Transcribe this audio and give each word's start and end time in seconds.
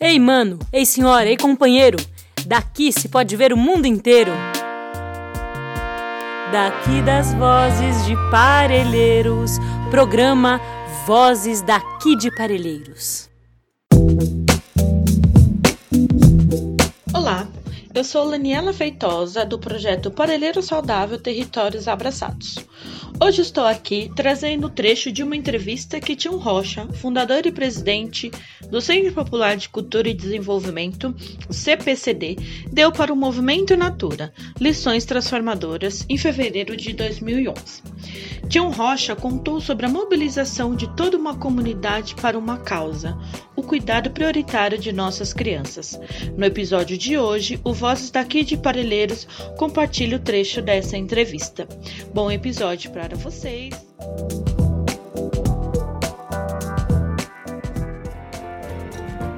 Ei, 0.00 0.16
mano, 0.20 0.60
ei, 0.72 0.86
senhora, 0.86 1.28
ei, 1.28 1.36
companheiro, 1.36 1.98
daqui 2.46 2.92
se 2.92 3.08
pode 3.08 3.34
ver 3.34 3.52
o 3.52 3.56
mundo 3.56 3.84
inteiro. 3.84 4.30
Daqui 6.52 7.02
das 7.02 7.34
vozes 7.34 8.06
de 8.06 8.14
Parelheiros, 8.30 9.58
programa 9.90 10.60
Vozes 11.04 11.62
daqui 11.62 12.14
de 12.16 12.30
Parelheiros. 12.36 13.28
Eu 17.98 18.04
sou 18.04 18.22
Laniela 18.22 18.72
Feitosa 18.72 19.44
do 19.44 19.58
projeto 19.58 20.08
Parelheiro 20.08 20.62
Saudável 20.62 21.18
Territórios 21.18 21.88
Abraçados. 21.88 22.54
Hoje 23.20 23.42
estou 23.42 23.64
aqui 23.64 24.08
trazendo 24.14 24.68
um 24.68 24.70
trecho 24.70 25.10
de 25.10 25.24
uma 25.24 25.34
entrevista 25.34 25.98
que 25.98 26.14
Tião 26.14 26.36
Rocha, 26.36 26.86
fundador 26.92 27.44
e 27.44 27.50
presidente 27.50 28.30
do 28.70 28.80
Centro 28.80 29.12
Popular 29.12 29.56
de 29.56 29.68
Cultura 29.68 30.08
e 30.08 30.14
Desenvolvimento, 30.14 31.12
CPCD, 31.50 32.36
deu 32.70 32.92
para 32.92 33.12
o 33.12 33.16
Movimento 33.16 33.76
Natura, 33.76 34.32
Lições 34.60 35.04
Transformadoras, 35.04 36.06
em 36.08 36.16
fevereiro 36.16 36.76
de 36.76 36.92
2011. 36.92 37.82
Tião 38.48 38.70
Rocha 38.70 39.16
contou 39.16 39.60
sobre 39.60 39.84
a 39.84 39.88
mobilização 39.88 40.76
de 40.76 40.86
toda 40.94 41.16
uma 41.18 41.36
comunidade 41.36 42.14
para 42.14 42.38
uma 42.38 42.58
causa, 42.58 43.18
o 43.56 43.62
cuidado 43.62 44.10
prioritário 44.10 44.78
de 44.78 44.92
nossas 44.92 45.32
crianças. 45.32 45.98
No 46.36 46.46
episódio 46.46 46.96
de 46.96 47.18
hoje, 47.18 47.60
o 47.64 47.72
Daqui 47.88 48.44
de 48.44 48.54
Parelheiros 48.54 49.26
compartilha 49.56 50.18
o 50.18 50.20
trecho 50.20 50.60
dessa 50.60 50.94
entrevista. 50.94 51.66
Bom 52.12 52.30
episódio 52.30 52.90
para 52.90 53.16
vocês! 53.16 53.74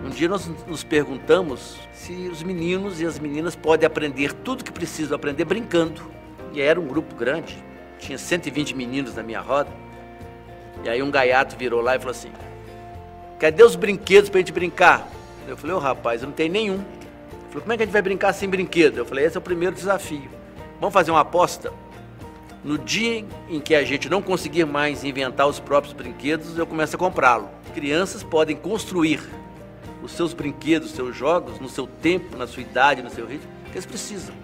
Um 0.05 0.11
dia 0.11 0.29
nós 0.29 0.51
nos 0.67 0.83
perguntamos 0.83 1.77
se 1.93 2.13
os 2.27 2.43
meninos 2.43 3.01
e 3.01 3.07
as 3.07 3.21
meninas 3.21 3.55
podem 3.55 3.87
aprender 3.87 4.33
tudo 4.33 4.65
que 4.65 4.73
precisam 4.73 5.15
aprender 5.15 5.45
brincando. 5.45 6.03
E 6.53 6.61
era 6.61 6.81
um 6.81 6.89
grupo 6.89 7.15
grande, 7.15 7.57
tinha 8.01 8.19
120 8.19 8.75
meninos 8.75 9.15
na 9.15 9.23
minha 9.23 9.41
roda. 9.41 9.71
E 10.83 10.89
aí 10.89 11.01
um 11.01 11.11
gaiato 11.11 11.57
virou 11.57 11.81
lá 11.81 11.95
e 11.95 12.01
falou 12.01 12.11
assim: 12.11 12.33
Cadê 13.39 13.63
os 13.63 13.77
brinquedos 13.77 14.29
pra 14.29 14.41
gente 14.41 14.51
brincar? 14.51 15.09
Eu 15.47 15.57
falei, 15.57 15.77
ô 15.77 15.79
oh, 15.79 15.81
rapaz, 15.81 16.21
eu 16.21 16.27
não 16.27 16.35
tenho 16.35 16.53
nenhum. 16.53 17.00
Falou, 17.51 17.63
como 17.63 17.73
é 17.73 17.77
que 17.77 17.83
a 17.83 17.87
gente 17.87 17.93
vai 17.93 18.03
brincar 18.03 18.33
sem 18.33 18.49
brinquedo? 18.49 18.99
Eu 18.99 19.05
falei, 19.05 19.25
esse 19.25 19.37
é 19.37 19.41
o 19.41 19.43
primeiro 19.43 19.75
desafio. 19.75 20.31
Vamos 20.79 20.95
fazer 20.95 21.11
uma 21.11 21.21
aposta? 21.21 21.73
No 22.63 22.79
dia 22.79 23.25
em 23.49 23.61
que 23.61 23.75
a 23.75 23.83
gente 23.83 24.09
não 24.09 24.23
conseguir 24.23 24.65
mais 24.65 25.03
inventar 25.03 25.49
os 25.49 25.59
próprios 25.59 25.93
brinquedos, 25.93 26.57
eu 26.57 26.67
começo 26.67 26.95
a 26.95 26.99
comprá-lo. 26.99 27.49
Crianças 27.75 28.23
podem 28.23 28.55
construir 28.55 29.21
os 30.03 30.13
seus 30.13 30.33
brinquedos, 30.33 30.91
os 30.91 30.95
seus 30.95 31.17
jogos, 31.17 31.59
no 31.59 31.69
seu 31.69 31.87
tempo, 31.87 32.37
na 32.37 32.47
sua 32.47 32.63
idade, 32.63 33.03
no 33.03 33.11
seu 33.11 33.27
ritmo, 33.27 33.51
que 33.65 33.73
eles 33.73 33.87
precisam. 33.87 34.35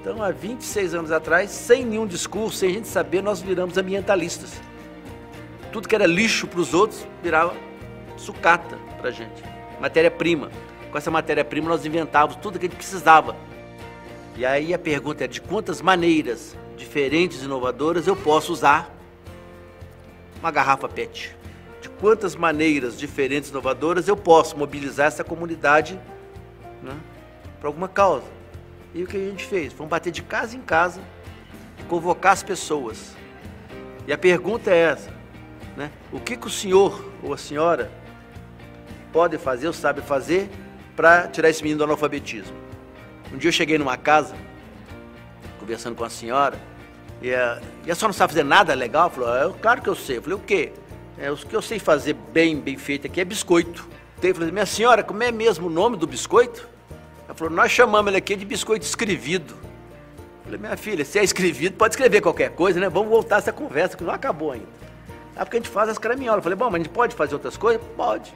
Então, 0.00 0.22
há 0.22 0.30
26 0.30 0.94
anos 0.94 1.10
atrás, 1.10 1.50
sem 1.50 1.84
nenhum 1.84 2.06
discurso, 2.06 2.58
sem 2.58 2.70
a 2.70 2.72
gente 2.72 2.88
saber, 2.88 3.22
nós 3.22 3.40
viramos 3.40 3.76
ambientalistas. 3.76 4.60
Tudo 5.72 5.88
que 5.88 5.94
era 5.94 6.06
lixo 6.06 6.46
para 6.46 6.60
os 6.60 6.74
outros 6.74 7.06
virava 7.22 7.54
sucata 8.16 8.76
para 8.98 9.08
a 9.08 9.12
gente, 9.12 9.42
matéria-prima. 9.80 10.50
Com 10.92 10.98
essa 10.98 11.10
matéria-prima 11.10 11.70
nós 11.70 11.86
inventávamos 11.86 12.36
tudo 12.36 12.58
que 12.58 12.66
a 12.66 12.68
gente 12.68 12.76
precisava. 12.76 13.34
E 14.36 14.44
aí 14.44 14.74
a 14.74 14.78
pergunta 14.78 15.24
é 15.24 15.26
de 15.26 15.40
quantas 15.40 15.80
maneiras 15.80 16.54
diferentes 16.76 17.40
e 17.40 17.46
inovadoras 17.46 18.06
eu 18.06 18.14
posso 18.14 18.52
usar 18.52 18.94
uma 20.38 20.50
garrafa 20.50 20.86
PET? 20.90 21.34
De 21.80 21.88
quantas 21.88 22.36
maneiras 22.36 22.98
diferentes 22.98 23.48
e 23.48 23.52
inovadoras 23.52 24.06
eu 24.06 24.16
posso 24.16 24.56
mobilizar 24.58 25.06
essa 25.06 25.24
comunidade 25.24 25.98
né, 26.82 26.94
para 27.58 27.70
alguma 27.70 27.88
causa? 27.88 28.26
E 28.94 29.02
o 29.02 29.06
que 29.06 29.16
a 29.16 29.30
gente 29.30 29.46
fez? 29.46 29.72
Fomos 29.72 29.88
bater 29.88 30.10
de 30.10 30.22
casa 30.22 30.54
em 30.54 30.60
casa, 30.60 31.00
convocar 31.88 32.32
as 32.32 32.42
pessoas. 32.42 33.16
E 34.06 34.12
a 34.12 34.18
pergunta 34.18 34.70
é 34.70 34.76
essa: 34.76 35.10
né? 35.74 35.90
O 36.12 36.20
que, 36.20 36.36
que 36.36 36.46
o 36.46 36.50
senhor 36.50 37.02
ou 37.22 37.32
a 37.32 37.38
senhora 37.38 37.90
pode 39.10 39.38
fazer 39.38 39.66
ou 39.66 39.72
sabe 39.72 40.02
fazer 40.02 40.50
para 40.96 41.28
tirar 41.28 41.48
esse 41.50 41.62
menino 41.62 41.78
do 41.78 41.84
analfabetismo? 41.84 42.56
Um 43.32 43.38
dia 43.38 43.48
eu 43.48 43.52
cheguei 43.52 43.78
numa 43.78 43.96
casa, 43.96 44.34
conversando 45.58 45.96
com 45.96 46.04
a 46.04 46.10
senhora, 46.10 46.58
e 47.22 47.32
a, 47.32 47.60
e 47.86 47.90
a 47.90 47.94
senhora 47.94 48.08
não 48.08 48.12
sabe 48.12 48.32
fazer 48.32 48.44
nada 48.44 48.74
legal? 48.74 49.08
Falou, 49.08 49.34
é, 49.34 49.52
claro 49.60 49.80
que 49.80 49.88
eu 49.88 49.94
sei. 49.94 50.18
Eu 50.18 50.22
falei, 50.22 50.36
o 50.36 50.40
quê? 50.40 50.72
É, 51.18 51.30
o 51.30 51.36
que 51.36 51.54
eu 51.54 51.62
sei 51.62 51.78
fazer 51.78 52.14
bem, 52.14 52.58
bem 52.60 52.76
feito 52.76 53.06
aqui 53.06 53.20
é 53.20 53.24
biscoito. 53.24 53.88
Eu 54.22 54.34
falei, 54.34 54.50
minha 54.52 54.66
senhora, 54.66 55.02
como 55.02 55.22
é 55.22 55.32
mesmo 55.32 55.66
o 55.66 55.70
nome 55.70 55.96
do 55.96 56.06
biscoito? 56.06 56.68
Ela 57.26 57.34
falou, 57.34 57.52
nós 57.52 57.70
chamamos 57.70 58.08
ele 58.08 58.16
aqui 58.16 58.36
de 58.36 58.44
biscoito 58.44 58.84
escrevido. 58.84 59.54
Eu 59.54 60.44
falei, 60.44 60.58
minha 60.60 60.76
filha, 60.76 61.04
se 61.04 61.18
é 61.18 61.24
escrevido, 61.24 61.76
pode 61.76 61.94
escrever 61.94 62.20
qualquer 62.20 62.50
coisa, 62.50 62.78
né? 62.78 62.88
Vamos 62.88 63.08
voltar 63.08 63.38
essa 63.38 63.52
conversa 63.52 63.96
que 63.96 64.04
não 64.04 64.12
acabou 64.12 64.52
ainda. 64.52 64.66
É 65.36 65.44
porque 65.44 65.56
a 65.56 65.60
gente 65.60 65.70
faz 65.70 65.88
as 65.88 65.98
caraminholas. 65.98 66.38
Eu 66.38 66.42
falei, 66.42 66.56
bom, 66.56 66.66
mas 66.66 66.74
a 66.74 66.78
gente 66.84 66.92
pode 66.92 67.14
fazer 67.14 67.34
outras 67.34 67.56
coisas? 67.56 67.80
Pode. 67.96 68.32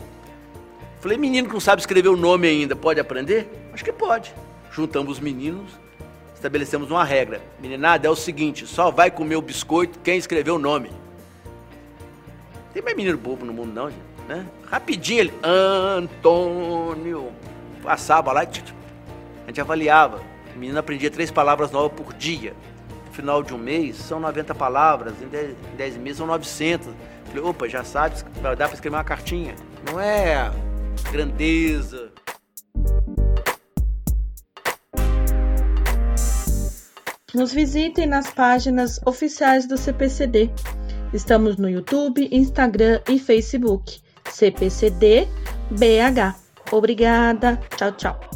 Falei, 1.01 1.19
menino 1.19 1.49
que 1.49 1.55
não 1.55 1.61
sabe 1.61 1.81
escrever 1.81 2.09
o 2.09 2.17
nome 2.17 2.49
ainda, 2.49 2.75
pode 2.75 2.99
aprender? 2.99 3.49
Acho 3.73 3.85
que 3.85 3.93
pode. 3.93 4.35
Juntamos 4.71 5.13
os 5.13 5.21
meninos, 5.21 5.73
estabelecemos 6.35 6.91
uma 6.91 7.05
regra. 7.05 7.41
Meninada, 7.61 8.07
é 8.07 8.11
o 8.11 8.17
seguinte, 8.17 8.67
só 8.67 8.91
vai 8.91 9.11
comer 9.11 9.37
o 9.37 9.43
biscoito 9.43 9.99
quem 10.01 10.17
escreveu 10.17 10.57
o 10.57 10.59
nome. 10.59 10.91
Tem 12.73 12.83
mais 12.83 12.97
menino 12.97 13.17
bobo 13.17 13.45
no 13.45 13.53
mundo 13.53 13.73
não, 13.73 13.91
gente, 13.91 14.03
né? 14.29 14.47
Rapidinho 14.71 15.21
ele, 15.21 15.33
Antônio, 15.43 17.33
passava 17.83 18.33
lá, 18.33 18.41
a 18.41 19.47
gente 19.47 19.61
avaliava. 19.61 20.21
O 20.55 20.59
menino 20.59 20.79
aprendia 20.79 21.11
três 21.11 21.31
palavras 21.31 21.71
novas 21.71 21.93
por 21.93 22.13
dia 22.15 22.55
final 23.17 23.43
de 23.43 23.55
um 23.55 23.59
mês 23.59 23.97
são 23.97 24.21
90 24.21 24.55
palavras, 24.55 25.15
em 25.23 25.27
10, 25.27 25.51
em 25.73 25.77
10 25.77 25.97
meses 25.97 26.19
são 26.19 26.27
900. 26.27 26.89
Falei, 27.25 27.43
opa, 27.43 27.67
já 27.67 27.83
sabe, 27.83 28.23
dá 28.43 28.55
para 28.55 28.75
escrever 28.75 28.97
uma 28.97 29.05
cartinha. 29.05 29.55
Não 29.91 29.99
é 29.99 30.53
grandeza. 31.17 32.13
Nos 37.35 37.53
visitem 37.53 38.07
nas 38.07 38.31
páginas 38.31 39.01
oficiais 39.07 39.67
do 39.67 39.79
CPCD. 39.79 40.51
Estamos 41.15 41.57
no 41.57 41.71
YouTube, 41.71 42.29
Instagram 42.31 43.01
e 43.09 43.19
Facebook. 43.19 44.01
CPCD 44.31 45.27
BH. 45.71 46.35
Obrigada. 46.71 47.59
Tchau, 47.77 47.93
tchau. 47.93 48.36